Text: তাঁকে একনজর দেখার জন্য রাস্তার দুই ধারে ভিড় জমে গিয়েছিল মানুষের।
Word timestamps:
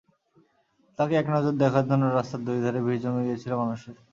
তাঁকে 0.99 1.15
একনজর 1.17 1.53
দেখার 1.63 1.85
জন্য 1.89 2.03
রাস্তার 2.07 2.41
দুই 2.47 2.59
ধারে 2.63 2.79
ভিড় 2.85 2.99
জমে 3.03 3.25
গিয়েছিল 3.27 3.51
মানুষের। 3.61 3.95